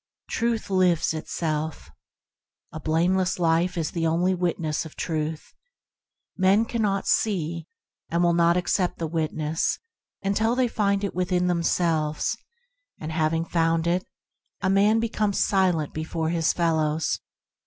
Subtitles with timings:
[0.31, 1.91] Truth lives itself.
[2.71, 5.53] A blameless life is the only witness of Truth.
[6.35, 7.67] Men cannot see,
[8.09, 9.77] and will not accept the witness
[10.23, 12.35] until they find it within themselves;
[12.99, 14.03] having found it,
[14.59, 17.19] a man be comes silent before his fellows.